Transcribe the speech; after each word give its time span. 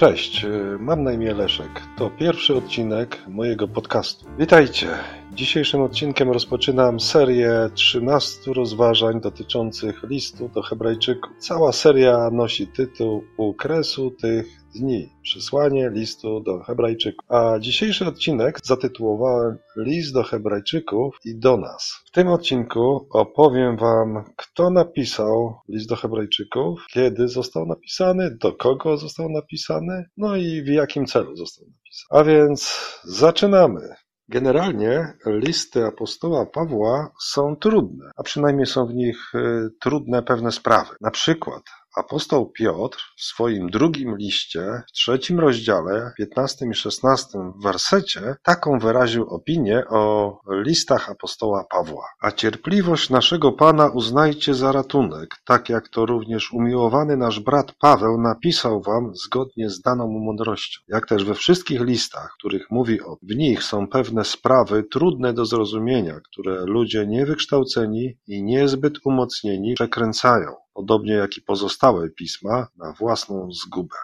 Cześć, 0.00 0.44
y, 0.44 0.76
mam 0.78 1.02
na 1.02 1.12
imię 1.12 1.34
Leszek. 1.34 1.82
To 1.96 2.10
pierwszy 2.10 2.56
odcinek 2.56 3.18
mojego 3.28 3.68
podcastu. 3.68 4.26
Witajcie. 4.38 4.86
Dzisiejszym 5.34 5.82
odcinkiem 5.82 6.30
rozpoczynam 6.30 7.00
serię 7.00 7.70
13 7.74 8.52
rozważań 8.52 9.20
dotyczących 9.20 10.02
listu 10.02 10.48
do 10.48 10.62
Hebrajczyków. 10.62 11.30
Cała 11.38 11.72
seria 11.72 12.30
nosi 12.32 12.66
tytuł 12.66 13.24
U 13.36 13.54
kresu 13.54 14.10
tych 14.10 14.46
dni. 14.74 15.08
Przesłanie 15.22 15.90
listu 15.90 16.40
do 16.40 16.62
Hebrajczyków. 16.62 17.24
A 17.28 17.58
dzisiejszy 17.58 18.06
odcinek 18.06 18.58
zatytułowałem 18.64 19.58
List 19.76 20.14
do 20.14 20.22
Hebrajczyków 20.22 21.16
i 21.24 21.38
do 21.38 21.56
nas. 21.56 21.94
W 22.06 22.10
tym 22.10 22.28
odcinku 22.28 23.08
opowiem 23.10 23.76
Wam, 23.76 24.24
kto 24.36 24.70
napisał 24.70 25.54
list 25.68 25.88
do 25.88 25.96
Hebrajczyków, 25.96 26.86
kiedy 26.92 27.28
został 27.28 27.66
napisany, 27.66 28.36
do 28.40 28.52
kogo 28.52 28.96
został 28.96 29.28
napisany, 29.28 30.04
no 30.16 30.36
i 30.36 30.62
w 30.62 30.68
jakim 30.68 31.06
celu 31.06 31.36
został 31.36 31.66
napisany. 31.66 32.20
A 32.20 32.24
więc 32.24 32.80
zaczynamy. 33.04 33.80
Generalnie 34.30 35.12
listy 35.26 35.84
apostoła 35.84 36.46
Pawła 36.46 37.12
są 37.20 37.56
trudne, 37.56 38.10
a 38.16 38.22
przynajmniej 38.22 38.66
są 38.66 38.86
w 38.86 38.94
nich 38.94 39.34
y, 39.34 39.70
trudne 39.80 40.22
pewne 40.22 40.52
sprawy. 40.52 40.96
Na 41.00 41.10
przykład 41.10 41.62
Apostoł 42.00 42.46
Piotr 42.46 42.98
w 43.16 43.22
swoim 43.22 43.70
drugim 43.70 44.16
liście, 44.16 44.82
w 44.88 44.92
trzecim 44.92 45.40
rozdziale, 45.40 46.12
15 46.16 46.66
i 46.66 46.74
16 46.74 47.38
wersecie, 47.62 48.36
taką 48.42 48.78
wyraził 48.78 49.28
opinię 49.28 49.82
o 49.88 50.32
listach 50.50 51.10
apostoła 51.10 51.64
Pawła. 51.70 52.04
A 52.20 52.30
cierpliwość 52.30 53.10
naszego 53.10 53.52
Pana 53.52 53.88
uznajcie 53.88 54.54
za 54.54 54.72
ratunek, 54.72 55.28
tak 55.44 55.68
jak 55.68 55.88
to 55.88 56.06
również 56.06 56.52
umiłowany 56.52 57.16
nasz 57.16 57.40
brat 57.40 57.72
Paweł 57.72 58.20
napisał 58.20 58.82
wam 58.82 59.14
zgodnie 59.14 59.70
z 59.70 59.80
daną 59.80 60.06
mu 60.06 60.20
mądrością. 60.20 60.80
Jak 60.88 61.06
też 61.06 61.24
we 61.24 61.34
wszystkich 61.34 61.80
listach, 61.80 62.34
których 62.38 62.70
mówi 62.70 63.00
o 63.02 63.16
w 63.22 63.36
nich 63.36 63.62
są 63.62 63.88
pewne 63.88 64.24
sprawy 64.24 64.82
trudne 64.82 65.32
do 65.32 65.44
zrozumienia, 65.44 66.20
które 66.20 66.64
ludzie 66.64 67.06
niewykształceni 67.06 68.18
i 68.26 68.42
niezbyt 68.42 68.94
umocnieni 69.04 69.74
przekręcają 69.74 70.60
podobnie 70.74 71.12
jak 71.12 71.36
i 71.36 71.42
pozostałe 71.42 72.10
pisma, 72.10 72.66
na 72.76 72.92
własną 72.92 73.52
zgubę. 73.52 73.96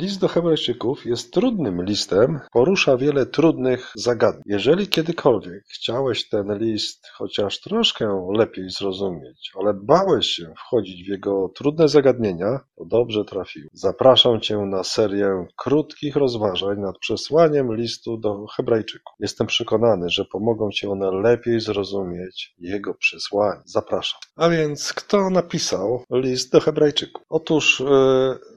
List 0.00 0.20
do 0.20 0.28
Hebrajczyków 0.28 1.06
jest 1.06 1.32
trudnym 1.32 1.84
listem, 1.84 2.40
porusza 2.52 2.96
wiele 2.96 3.26
trudnych 3.26 3.92
zagadnień. 3.94 4.42
Jeżeli 4.46 4.88
kiedykolwiek 4.88 5.64
chciałeś 5.68 6.28
ten 6.28 6.58
list 6.58 7.06
chociaż 7.14 7.60
troszkę 7.60 8.26
lepiej 8.34 8.70
zrozumieć, 8.70 9.52
ale 9.60 9.74
bałeś 9.74 10.26
się 10.26 10.54
wchodzić 10.56 11.04
w 11.04 11.08
jego 11.08 11.48
trudne 11.54 11.88
zagadnienia, 11.88 12.60
to 12.78 12.84
dobrze 12.84 13.24
trafił. 13.24 13.68
Zapraszam 13.72 14.40
Cię 14.40 14.56
na 14.56 14.84
serię 14.84 15.46
krótkich 15.56 16.16
rozważań 16.16 16.80
nad 16.80 16.98
przesłaniem 16.98 17.74
listu 17.74 18.16
do 18.16 18.46
Hebrajczyków. 18.46 19.14
Jestem 19.20 19.46
przekonany, 19.46 20.10
że 20.10 20.24
pomogą 20.24 20.70
Ci 20.70 20.86
one 20.86 21.10
lepiej 21.10 21.60
zrozumieć 21.60 22.54
jego 22.58 22.94
przesłanie. 22.94 23.60
Zapraszam. 23.64 24.20
A 24.36 24.48
więc 24.48 24.92
kto 24.92 25.30
napisał 25.30 26.04
list 26.10 26.52
do 26.52 26.60
Hebrajczyków? 26.60 27.22
Otóż 27.28 27.80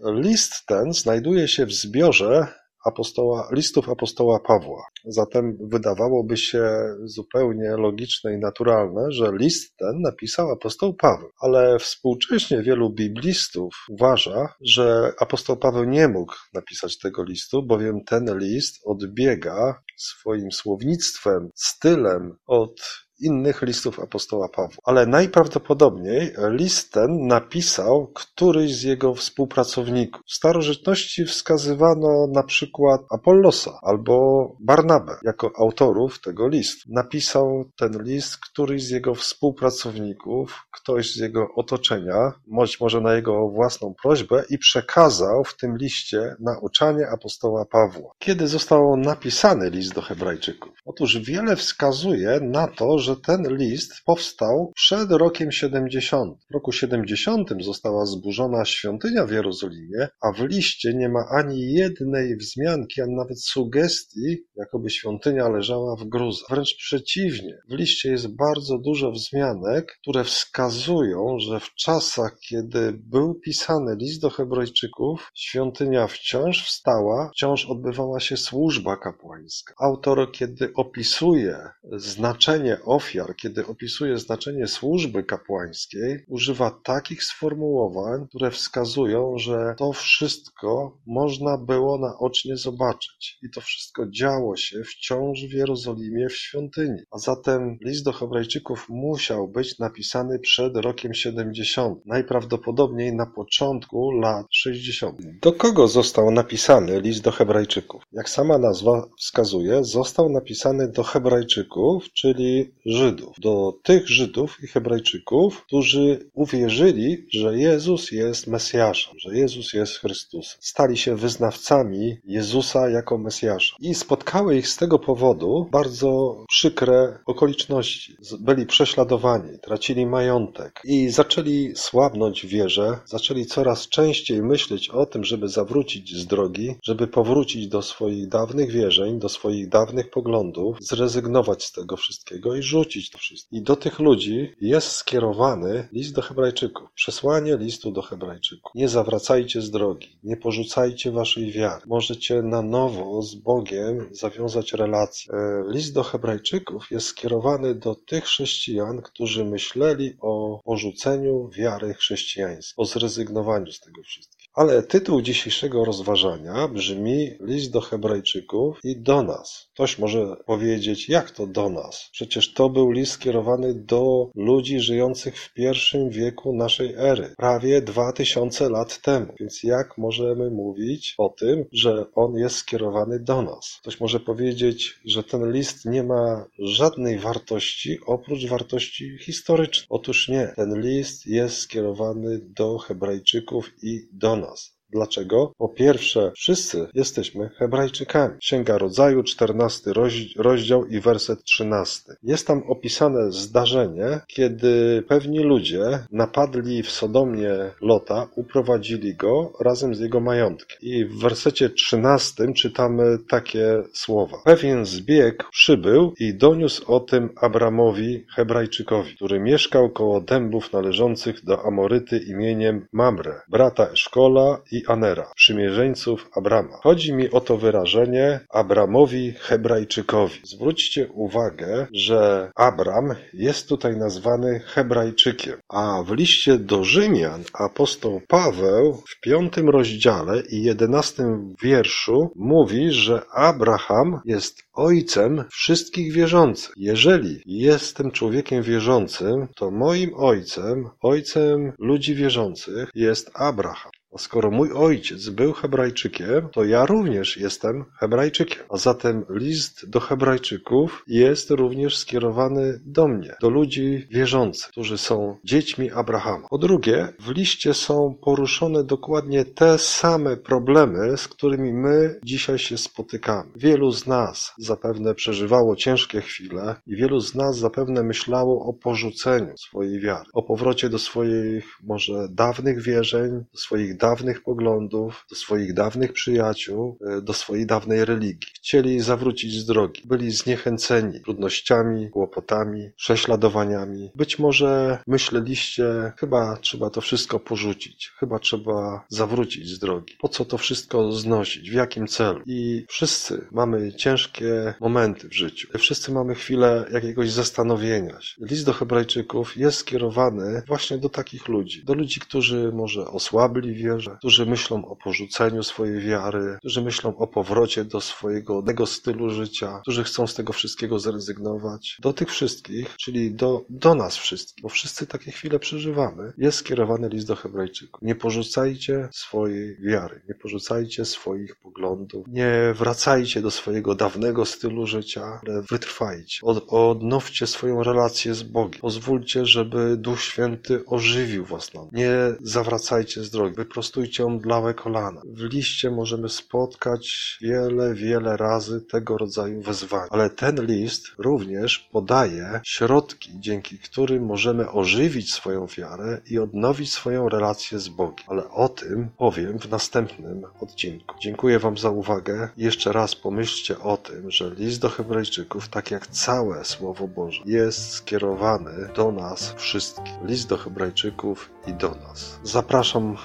yy, 0.03 0.22
list 0.22 0.66
ten 0.66 0.89
znajduje 0.94 1.48
się 1.48 1.66
w 1.66 1.73
zbiorze 1.73 2.48
apostoła, 2.86 3.50
listów 3.52 3.90
apostoła 3.90 4.40
Pawła. 4.40 4.84
Zatem 5.06 5.58
wydawałoby 5.62 6.38
się 6.38 6.70
zupełnie 7.04 7.70
logiczne 7.78 8.34
i 8.34 8.38
naturalne, 8.38 9.12
że 9.12 9.31
list 9.34 9.78
ten 9.78 10.02
napisał 10.02 10.52
apostoł 10.52 10.94
Paweł. 10.94 11.30
Ale 11.42 11.80
współcześnie 11.80 12.62
wielu 12.62 12.94
biblistów 12.94 13.86
uważa, 13.90 14.53
że 14.62 15.13
apostoł 15.19 15.58
Paweł 15.58 15.84
nie 15.84 16.08
mógł 16.08 16.34
napisać 16.53 16.97
tego 16.97 17.24
listu, 17.24 17.63
bowiem 17.63 18.03
ten 18.03 18.38
list 18.40 18.80
odbiega 18.86 19.81
swoim 19.97 20.52
słownictwem, 20.52 21.50
stylem 21.56 22.38
od 22.47 22.81
innych 23.22 23.62
listów 23.62 24.00
apostoła 24.00 24.50
Pawła. 24.50 24.78
Ale 24.84 25.06
najprawdopodobniej 25.06 26.34
list 26.50 26.94
ten 26.94 27.28
napisał 27.28 28.07
któryś 28.07 28.75
z 28.75 28.84
jego 28.84 29.13
współpracowników. 29.13 30.22
W 30.25 30.34
starożytności 30.34 31.25
wskazywano 31.25 32.28
na 32.28 32.44
przykład 32.44 33.02
Apollosa 33.12 33.80
albo 33.81 34.47
Barnabę 34.59 35.16
jako 35.24 35.52
autorów 35.57 36.22
tego 36.22 36.47
listu. 36.47 36.90
Napisał 36.94 37.66
ten 37.78 38.03
list 38.03 38.38
któryś 38.38 38.84
z 38.84 38.90
jego 38.90 39.16
współpracowników, 39.16 40.68
ktoś 40.72 41.13
z 41.13 41.18
jego 41.18 41.47
otoczenia, 41.56 42.34
być 42.47 42.80
może 42.80 43.01
na 43.01 43.16
jego 43.16 43.50
własną 43.50 43.94
prośbę 44.01 44.44
i 44.50 44.57
przekazał 44.57 45.44
w 45.44 45.57
tym 45.57 45.78
liście 45.78 46.36
nauczanie 46.40 47.07
apostoła 47.07 47.66
Pawła. 47.66 48.12
Kiedy 48.19 48.47
został 48.47 48.97
napisany 48.97 49.69
list 49.69 49.94
do 49.94 50.01
Hebrajczyków? 50.01 50.72
Otóż 50.86 51.18
wiele 51.18 51.56
wskazuje 51.56 52.40
na 52.41 52.68
to, 52.68 53.00
że 53.00 53.09
że 53.09 53.18
ten 53.18 53.58
list 53.58 53.94
powstał 54.06 54.72
przed 54.75 55.12
rokiem 55.12 55.52
70. 55.52 56.38
W 56.50 56.53
roku 56.53 56.72
70 56.72 57.50
została 57.59 58.06
zburzona 58.06 58.66
świątynia 58.66 59.25
w 59.25 59.31
Jerozolimie, 59.31 60.08
a 60.22 60.31
w 60.31 60.40
liście 60.40 60.94
nie 60.94 61.09
ma 61.09 61.25
ani 61.40 61.72
jednej 61.74 62.38
wzmianki, 62.38 63.02
ani 63.02 63.16
nawet 63.16 63.44
sugestii, 63.44 64.38
jakoby 64.56 64.90
świątynia 64.90 65.50
leżała 65.50 65.96
w 65.96 66.03
gruzach. 66.03 66.50
Wręcz 66.50 66.75
przeciwnie, 66.78 67.58
w 67.69 67.74
liście 67.74 68.12
jest 68.12 68.36
bardzo 68.36 68.78
dużo 68.78 69.12
wzmianek, 69.12 69.98
które 70.02 70.24
wskazują, 70.24 71.40
że 71.40 71.59
w 71.59 71.75
czasach, 71.75 72.38
kiedy 72.50 72.94
był 72.94 73.36
pisany 73.36 73.96
list 73.96 74.22
do 74.22 74.30
Hebrajczyków, 74.30 75.31
świątynia 75.36 76.08
wciąż 76.08 76.66
wstała, 76.66 77.30
wciąż 77.34 77.66
odbywała 77.66 78.19
się 78.19 78.38
służba 78.38 78.98
kapłańska. 78.98 79.74
Autor, 79.80 80.31
kiedy 80.31 80.74
opisuje 80.75 81.58
znaczenie 81.98 82.78
ofiar, 82.86 82.99
kiedy 83.38 83.66
opisuje 83.66 84.18
znaczenie 84.18 84.68
służby 84.68 85.24
kapłańskiej, 85.24 86.24
używa 86.28 86.72
takich 86.84 87.24
sformułowań, 87.24 88.28
które 88.30 88.52
wskazują, 88.52 89.38
że 89.38 89.76
to 89.78 89.94
wszystko 89.94 90.98
można 91.08 91.58
było 91.58 91.98
naocznie 91.98 92.58
zobaczyć 92.58 93.38
i 93.44 93.50
to 93.50 93.62
wszystko 93.62 94.10
działo 94.10 94.56
się 94.56 94.84
wciąż 94.84 95.40
w 95.46 95.54
Jerozolimie 95.54 96.30
w 96.30 96.38
świątyni. 96.38 97.00
A 97.12 97.18
zatem 97.18 97.78
list 97.86 98.06
do 98.06 98.12
Hebrajczyków 98.12 98.86
musiał 98.90 99.48
być 99.48 99.80
napisany 99.80 100.40
przed 100.40 100.78
rokiem 100.78 101.14
70, 101.14 102.06
najprawdopodobniej 102.06 103.16
na 103.16 103.26
początku 103.26 104.12
lat 104.12 104.46
60. 104.52 105.20
Do 105.42 105.54
kogo 105.54 105.88
został 105.88 106.31
napisany 106.31 107.02
list 107.02 107.24
do 107.24 107.31
Hebrajczyków? 107.31 108.04
Jak 108.12 108.30
sama 108.30 108.58
nazwa 108.58 109.10
wskazuje, 109.20 109.84
został 109.84 110.30
napisany 110.30 110.92
do 110.92 111.04
Hebrajczyków, 111.04 112.14
czyli 112.14 112.74
Żydów, 112.89 113.35
do 113.39 113.73
tych 113.83 114.09
Żydów 114.09 114.57
i 114.63 114.67
Hebrajczyków, 114.67 115.63
którzy 115.66 116.29
uwierzyli, 116.33 117.25
że 117.31 117.57
Jezus 117.57 118.11
jest 118.11 118.47
Mesjaszem, 118.47 119.13
że 119.19 119.38
Jezus 119.38 119.73
jest 119.73 119.94
Chrystusem. 119.94 120.57
Stali 120.61 120.97
się 120.97 121.16
wyznawcami 121.16 122.17
Jezusa 122.25 122.89
jako 122.89 123.17
Mesjasza. 123.17 123.75
I 123.79 123.95
spotkały 123.95 124.57
ich 124.57 124.67
z 124.67 124.77
tego 124.77 125.00
powodu 125.00 125.67
bardzo 125.72 126.44
przykre 126.47 127.19
okoliczności. 127.25 128.16
Byli 128.39 128.66
prześladowani, 128.66 129.59
tracili 129.59 130.06
majątek 130.06 130.81
i 130.83 131.09
zaczęli 131.09 131.71
słabnąć 131.75 132.45
wierze, 132.45 133.00
zaczęli 133.06 133.45
coraz 133.45 133.88
częściej 133.88 134.41
myśleć 134.41 134.89
o 134.89 135.06
tym, 135.06 135.23
żeby 135.23 135.47
zawrócić 135.47 136.16
z 136.16 136.27
drogi, 136.27 136.75
żeby 136.83 137.07
powrócić 137.07 137.67
do 137.67 137.81
swoich 137.81 138.27
dawnych 138.27 138.71
wierzeń, 138.71 139.19
do 139.19 139.29
swoich 139.29 139.69
dawnych 139.69 140.09
poglądów, 140.09 140.77
zrezygnować 140.81 141.63
z 141.63 141.71
tego 141.71 141.97
wszystkiego 141.97 142.56
i 142.56 142.62
rzucić 142.62 142.79
to 142.86 143.18
wszystko. 143.18 143.56
I 143.56 143.62
do 143.62 143.76
tych 143.76 144.00
ludzi 144.00 144.56
jest 144.62 144.92
skierowany 144.92 145.88
list 145.92 146.16
do 146.16 146.22
Hebrajczyków. 146.22 146.92
Przesłanie 146.96 147.58
listu 147.58 147.92
do 147.92 148.02
Hebrajczyków. 148.02 148.72
Nie 148.76 148.90
zawracajcie 148.90 149.62
z 149.62 149.72
drogi, 149.72 150.20
nie 150.24 150.38
porzucajcie 150.38 151.12
waszej 151.12 151.52
wiary. 151.52 151.81
Możecie 151.88 152.42
na 152.42 152.62
nowo 152.62 153.22
z 153.22 153.36
Bogiem 153.36 154.10
zawiązać 154.12 154.74
relacje. 154.74 155.34
E, 155.34 155.64
list 155.68 155.94
do 155.94 156.04
Hebrajczyków 156.04 156.92
jest 156.92 157.08
skierowany 157.08 157.76
do 157.76 157.96
tych 157.96 158.24
chrześcijan, 158.24 159.02
którzy 159.02 159.46
myśleli 159.46 160.14
o 160.22 160.62
porzuceniu 160.64 161.50
wiary 161.50 161.94
chrześcijańskiej, 161.94 162.74
o 162.78 162.86
zrezygnowaniu 162.86 163.72
z 163.72 163.80
tego 163.80 164.04
wszystkiego. 164.04 164.38
Ale 164.54 164.84
tytuł 164.84 165.22
dzisiejszego 165.22 165.86
rozważania 165.86 166.68
brzmi 166.68 167.31
List 167.42 167.72
do 167.72 167.81
Hebrajczyków 167.81 168.80
i 168.84 169.01
do 169.01 169.24
nas. 169.24 169.69
Ktoś 169.74 170.00
może 170.00 170.36
powiedzieć, 170.46 171.10
jak 171.10 171.31
to 171.31 171.48
do 171.48 171.69
nas? 171.69 172.10
Przecież 172.12 172.54
to 172.54 172.69
był 172.69 172.92
list 172.92 173.12
skierowany 173.12 173.74
do 173.74 174.30
ludzi 174.36 174.80
żyjących 174.80 175.38
w 175.38 175.54
pierwszym 175.54 176.10
wieku 176.10 176.54
naszej 176.54 176.94
ery, 176.98 177.34
prawie 177.38 177.81
dwa 177.81 178.13
tysiące 178.13 178.69
lat 178.69 179.01
temu. 179.01 179.34
Więc 179.40 179.63
jak 179.63 179.98
możemy 179.98 180.52
mówić 180.52 181.16
o 181.18 181.30
tym, 181.30 181.66
że 181.72 182.06
on 182.16 182.38
jest 182.38 182.56
skierowany 182.56 183.19
do 183.19 183.42
nas? 183.42 183.78
Ktoś 183.81 184.00
może 184.00 184.19
powiedzieć, 184.19 185.00
że 185.06 185.24
ten 185.24 185.52
list 185.52 185.86
nie 185.86 186.04
ma 186.04 186.45
żadnej 186.60 187.19
wartości 187.19 187.98
oprócz 188.06 188.45
wartości 188.45 189.18
historycznej. 189.22 189.88
Otóż 189.90 190.30
nie. 190.30 190.54
Ten 190.56 190.81
list 190.81 191.28
jest 191.28 191.57
skierowany 191.57 192.40
do 192.44 192.78
Hebrajczyków 192.78 193.72
i 193.84 194.07
do 194.12 194.36
nas 194.36 194.38
nas. 194.39 194.79
Dlaczego? 194.91 195.53
Po 195.57 195.69
pierwsze, 195.69 196.31
wszyscy 196.36 196.88
jesteśmy 196.94 197.50
Hebrajczykami. 197.50 198.38
Księga 198.39 198.77
Rodzaju, 198.77 199.24
14 199.24 199.91
rozdział 200.38 200.86
i 200.86 201.00
werset 201.00 201.44
13. 201.44 202.01
Jest 202.24 202.47
tam 202.47 202.63
opisane 202.68 203.31
zdarzenie, 203.31 204.19
kiedy 204.27 205.03
pewni 205.07 205.39
ludzie 205.39 206.00
napadli 206.12 206.83
w 206.83 206.91
Sodomie 206.91 207.51
Lota, 207.81 208.27
uprowadzili 208.36 209.15
go 209.15 209.53
razem 209.59 209.95
z 209.95 210.00
jego 210.00 210.19
majątkiem. 210.19 210.77
I 210.81 211.06
w 211.06 211.19
wersecie 211.19 211.69
13 211.69 212.53
czytamy 212.53 213.18
takie 213.30 213.83
słowa. 213.94 214.38
Pewien 214.45 214.85
zbieg 214.85 215.44
przybył 215.51 216.13
i 216.19 216.33
doniósł 216.33 216.94
o 216.94 217.00
tym 217.00 217.30
Abramowi, 217.42 218.25
Hebrajczykowi, 218.35 219.15
który 219.15 219.39
mieszkał 219.39 219.89
koło 219.89 220.21
dębów 220.21 220.74
należących 220.74 221.45
do 221.45 221.65
Amoryty 221.65 222.18
imieniem 222.18 222.88
Mamre, 222.92 223.42
brata 223.50 223.88
Eszkola 223.88 224.62
i 224.71 224.79
Anera, 224.88 225.31
przymierzeńców 225.36 226.30
Abrama. 226.36 226.78
Chodzi 226.84 227.14
mi 227.14 227.31
o 227.31 227.42
to 227.42 227.58
wyrażenie 227.58 228.40
Abramowi 228.50 229.31
Hebrajczykowi. 229.31 230.40
Zwróćcie 230.44 231.08
uwagę, 231.14 231.88
że 231.94 232.52
Abram 232.56 233.16
jest 233.34 233.70
tutaj 233.70 233.98
nazwany 233.98 234.60
Hebrajczykiem, 234.60 235.58
a 235.70 236.04
w 236.04 236.12
liście 236.12 236.58
do 236.58 236.84
Rzymian 236.84 237.44
apostoł 237.54 238.22
Paweł 238.28 239.04
w 239.08 239.20
piątym 239.20 239.70
rozdziale 239.70 240.42
i 240.50 240.64
jedenastym 240.64 241.56
wierszu 241.64 242.31
mówi, 242.36 242.92
że 242.92 243.22
Abraham 243.34 244.20
jest 244.26 244.64
ojcem 244.74 245.44
wszystkich 245.52 246.14
wierzących. 246.14 246.74
Jeżeli 246.78 247.42
jestem 247.46 248.12
człowiekiem 248.12 248.64
wierzącym, 248.64 249.48
to 249.56 249.72
moim 249.72 250.14
ojcem, 250.16 250.90
ojcem 251.02 251.74
ludzi 251.80 252.16
wierzących 252.16 252.90
jest 252.96 253.31
Abraham. 253.34 253.92
A 254.15 254.17
skoro 254.17 254.51
mój 254.51 254.71
ojciec 254.73 255.29
był 255.29 255.53
Hebrajczykiem, 255.53 256.50
to 256.50 256.63
ja 256.63 256.85
również 256.85 257.38
jestem 257.38 257.85
Hebrajczykiem. 258.00 258.63
A 258.69 258.77
zatem 258.77 259.25
list 259.29 259.89
do 259.89 260.00
Hebrajczyków 260.00 261.03
jest 261.07 261.51
również 261.51 261.97
skierowany 261.97 262.79
do 262.85 263.07
mnie, 263.07 263.35
do 263.41 263.50
ludzi 263.50 264.07
wierzących, 264.11 264.71
którzy 264.71 264.97
są 264.97 265.38
dziećmi 265.44 265.91
Abrahama. 265.91 266.47
Po 266.50 266.57
drugie, 266.57 267.13
w 267.19 267.29
liście 267.29 267.73
są 267.73 268.15
poruszone 268.21 268.83
dokładnie 268.83 269.45
te 269.45 269.77
same 269.77 270.38
problemy, 270.38 271.17
z 271.17 271.27
którymi 271.27 271.73
my 271.73 272.19
dzisiaj 272.23 272.59
się 272.59 272.77
spotykamy. 272.77 273.51
Wielu 273.56 273.91
z 273.91 274.07
nas 274.07 274.53
zapewne 274.57 275.15
przeżywało 275.15 275.75
ciężkie 275.75 276.21
chwile 276.21 276.75
i 276.88 276.95
wielu 276.95 277.19
z 277.19 277.35
nas 277.35 277.57
zapewne 277.57 278.03
myślało 278.03 278.65
o 278.65 278.73
porzuceniu 278.73 279.57
swojej 279.57 280.00
wiary, 280.00 280.25
o 280.33 280.44
powrocie 280.44 280.89
do 280.89 281.00
swoich 281.00 281.65
może 281.83 282.27
dawnych 282.31 282.81
wierzeń, 282.81 283.44
swoich 283.53 283.97
dawnych 284.00 284.44
poglądów, 284.44 285.25
do 285.30 285.36
swoich 285.36 285.74
dawnych 285.74 286.13
przyjaciół, 286.13 286.98
e, 287.07 287.22
do 287.22 287.34
swojej 287.34 287.66
dawnej 287.66 288.06
religii. 288.06 288.51
Chcieli 288.56 289.00
zawrócić 289.00 289.54
z 289.54 289.66
drogi. 289.66 290.01
Byli 290.06 290.31
zniechęceni 290.31 291.22
trudnościami, 291.22 292.10
kłopotami, 292.10 292.90
prześladowaniami. 292.96 294.12
Być 294.16 294.40
może 294.40 295.00
myśleliście, 295.07 296.13
chyba 296.18 296.57
trzeba 296.57 296.90
to 296.90 297.01
wszystko 297.01 297.40
porzucić, 297.40 298.12
chyba 298.19 298.40
trzeba 298.40 299.06
zawrócić 299.10 299.69
z 299.69 299.80
drogi. 299.80 300.16
Po 300.19 300.30
co 300.30 300.45
to 300.45 300.57
wszystko 300.57 301.12
znosić? 301.12 301.72
W 301.72 301.74
jakim 301.74 302.07
celu? 302.07 302.42
I 302.45 302.86
wszyscy 302.90 303.48
mamy 303.52 303.94
ciężkie 303.94 304.74
momenty 304.80 305.28
w 305.28 305.34
życiu. 305.34 305.68
Wszyscy 305.78 306.12
mamy 306.12 306.36
chwilę 306.36 306.86
jakiegoś 306.92 307.31
zastanowienia 307.31 308.22
się. 308.22 308.36
List 308.45 308.66
do 308.66 308.74
Hebrajczyków 308.74 309.57
jest 309.57 309.78
skierowany 309.78 310.62
właśnie 310.68 310.98
do 310.98 311.10
takich 311.10 311.48
ludzi. 311.48 311.84
Do 311.86 311.94
ludzi, 311.94 312.19
którzy 312.19 312.72
może 312.74 313.06
osłabli 313.06 313.75
wierze, 313.89 314.15
którzy 314.19 314.45
myślą 314.45 314.86
o 314.86 314.95
porzuceniu 314.95 315.63
swojej 315.63 316.01
wiary, 316.01 316.57
którzy 316.59 316.81
myślą 316.81 317.18
o 317.18 317.27
powrocie 317.27 317.86
do 317.86 318.01
swojego 318.01 318.62
tego 318.62 318.86
stylu 318.86 319.30
życia, 319.30 319.80
którzy 319.81 320.03
chcą 320.03 320.27
z 320.27 320.36
tego 320.36 320.53
wszystkiego 320.53 321.00
zrezygnować. 321.00 321.97
Do 322.00 322.13
tych 322.13 322.30
wszystkich, 322.30 322.95
czyli 323.00 323.31
do, 323.31 323.65
do 323.69 323.95
nas 323.95 324.18
wszystkich, 324.18 324.63
bo 324.63 324.69
wszyscy 324.69 325.07
takie 325.07 325.31
chwile 325.31 325.59
przeżywamy, 325.59 326.33
jest 326.38 326.57
skierowany 326.57 327.09
list 327.09 327.27
do 327.27 327.36
Hebrajczyków. 327.36 328.01
Nie 328.01 328.15
porzucajcie 328.15 329.09
swojej 329.12 329.77
wiary, 329.81 330.21
nie 330.30 330.35
porzucajcie 330.35 331.06
swoich 331.06 331.56
poglądów, 331.56 332.25
nie 332.27 332.74
wracajcie 332.75 333.42
do 333.42 333.51
swojego 333.51 333.95
dawnego 333.95 334.45
stylu 334.45 334.88
życia, 334.88 335.39
ale 335.44 335.62
wytrwajcie. 335.62 336.39
Od, 336.44 336.65
odnowcie 336.68 337.47
swoją 337.47 337.83
relację 337.83 338.33
z 338.33 338.44
Bogiem. 338.44 338.81
Pozwólcie, 338.81 339.45
żeby 339.45 339.97
Duch 339.97 340.21
Święty 340.21 340.83
ożywił 340.85 341.45
was 341.45 341.74
na 341.74 341.81
Nie 341.92 342.12
zawracajcie 342.42 343.24
z 343.24 343.30
drogi. 343.30 343.56
Wyprostujcie 343.80 344.26
omdlałe 344.26 344.74
kolana. 344.74 345.22
W 345.26 345.44
liście 345.44 345.92
możemy 345.92 346.30
spotkać 346.30 347.38
wiele, 347.42 347.94
wiele 347.94 348.38
razy 348.38 348.81
tego 348.81 349.18
rodzaju 349.18 349.62
wezwania. 349.62 350.08
Ale 350.10 350.30
ten 350.30 350.66
list 350.66 351.08
również 351.18 351.90
podaje 351.92 352.62
środki, 352.64 353.31
dzięki 353.40 353.78
którym 353.78 354.26
możemy 354.26 354.72
ożywić 354.72 355.34
swoją 355.34 355.68
wiarę 355.68 356.22
i 356.30 356.40
odnowić 356.40 356.94
swoją 356.94 357.30
relację 357.30 357.80
z 357.80 357.90
Bogiem. 357.90 358.26
Ale 358.28 358.50
o 358.50 358.70
tym 358.70 359.10
powiem 359.18 359.60
w 359.60 359.70
następnym 359.70 360.44
odcinku. 360.62 361.16
Dziękuję 361.22 361.60
Wam 361.60 361.78
za 361.78 361.90
uwagę. 361.90 362.50
Jeszcze 362.58 362.92
raz 362.92 363.16
pomyślcie 363.16 363.80
o 363.80 363.98
tym, 363.98 364.31
że 364.31 364.56
list 364.56 364.81
do 364.81 364.90
Hebrajczyków, 364.90 365.70
tak 365.70 365.92
jak 365.92 366.08
całe 366.08 366.66
Słowo 366.66 367.08
Boże, 367.08 367.42
jest 367.46 367.92
skierowany 367.92 368.72
do 368.96 369.12
nas 369.12 369.54
wszystkich. 369.58 370.14
List 370.26 370.50
do 370.50 370.58
Hebrajczyków 370.58 371.50
i 371.68 371.74
do 371.74 371.90
nas. 371.90 372.40
Zapraszam 372.44 373.18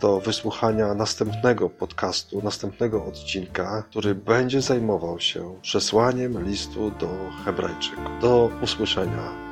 Do 0.00 0.20
wysłuchania 0.20 0.94
następnego 0.94 1.70
podcastu, 1.70 2.40
następnego 2.42 3.04
odcinka, 3.04 3.82
który 3.90 4.14
będzie 4.14 4.60
zajmował 4.60 5.20
się 5.20 5.54
przesłaniem 5.62 6.44
listu 6.44 6.90
do 6.90 7.08
Hebrajczyków. 7.44 8.04
Do 8.20 8.50
usłyszenia 8.62 9.44